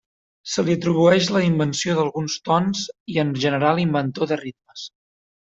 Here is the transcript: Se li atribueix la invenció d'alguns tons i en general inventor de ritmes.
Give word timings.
Se 0.51 0.61
li 0.69 0.77
atribueix 0.77 1.29
la 1.35 1.41
invenció 1.47 1.95
d'alguns 1.99 2.39
tons 2.49 2.81
i 3.17 3.21
en 3.25 3.35
general 3.45 3.83
inventor 3.85 4.33
de 4.33 4.41
ritmes. 4.43 4.89